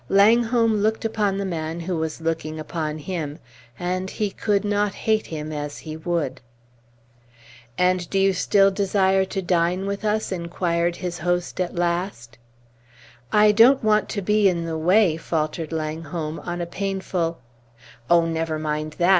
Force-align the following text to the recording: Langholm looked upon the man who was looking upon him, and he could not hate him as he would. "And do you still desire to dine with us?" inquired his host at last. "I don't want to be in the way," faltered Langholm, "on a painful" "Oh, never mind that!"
Langholm 0.09 0.77
looked 0.77 1.05
upon 1.05 1.37
the 1.37 1.45
man 1.45 1.81
who 1.81 1.95
was 1.95 2.21
looking 2.21 2.59
upon 2.59 2.97
him, 2.97 3.37
and 3.77 4.09
he 4.09 4.31
could 4.31 4.65
not 4.65 4.95
hate 4.95 5.27
him 5.27 5.51
as 5.51 5.77
he 5.77 5.95
would. 5.95 6.41
"And 7.77 8.09
do 8.09 8.17
you 8.17 8.33
still 8.33 8.71
desire 8.71 9.25
to 9.25 9.43
dine 9.43 9.85
with 9.85 10.03
us?" 10.03 10.31
inquired 10.31 10.95
his 10.95 11.19
host 11.19 11.61
at 11.61 11.75
last. 11.75 12.39
"I 13.31 13.51
don't 13.51 13.83
want 13.83 14.09
to 14.09 14.23
be 14.23 14.49
in 14.49 14.65
the 14.65 14.75
way," 14.75 15.17
faltered 15.17 15.71
Langholm, 15.71 16.39
"on 16.39 16.61
a 16.61 16.65
painful" 16.65 17.37
"Oh, 18.09 18.25
never 18.25 18.57
mind 18.57 18.93
that!" 18.97 19.09